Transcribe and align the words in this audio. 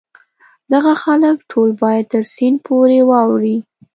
دغه 0.73 0.93
خلک 1.03 1.37
ټول 1.51 1.69
باید 1.83 2.05
تر 2.13 2.23
سیند 2.33 2.57
پورې 2.67 2.99
واوړي. 3.09 3.57